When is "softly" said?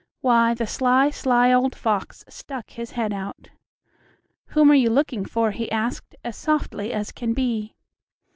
6.35-6.91